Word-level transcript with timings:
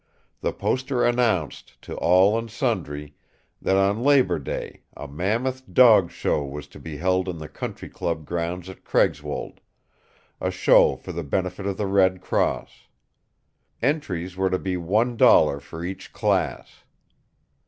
The 0.39 0.51
poster 0.51 1.05
announced, 1.05 1.79
to 1.83 1.95
all 1.97 2.35
and 2.35 2.49
sundry, 2.49 3.13
that 3.61 3.77
on 3.77 4.01
Labor 4.01 4.39
Day 4.39 4.81
a 4.97 5.07
mammoth 5.07 5.71
dog 5.71 6.09
show 6.09 6.43
was 6.43 6.65
to 6.69 6.79
be 6.79 6.97
held 6.97 7.29
in 7.29 7.37
the 7.37 7.47
country 7.47 7.87
club 7.87 8.25
grounds 8.25 8.67
at 8.67 8.83
Craigswold 8.83 9.59
a 10.41 10.49
show 10.49 10.95
for 10.95 11.11
the 11.11 11.23
benefit 11.23 11.67
of 11.67 11.77
the 11.77 11.85
Red 11.85 12.19
Cross. 12.19 12.87
Entries 13.79 14.35
were 14.35 14.49
to 14.49 14.57
be 14.57 14.75
one 14.75 15.17
dollar 15.17 15.59
for 15.59 15.85
each 15.85 16.11
class. 16.11 16.81